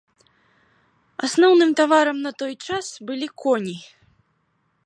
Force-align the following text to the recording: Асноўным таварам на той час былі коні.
Асноўным 1.27 1.75
таварам 1.81 2.17
на 2.25 2.31
той 2.43 2.53
час 2.69 2.85
былі 3.11 3.27
коні. 3.45 3.77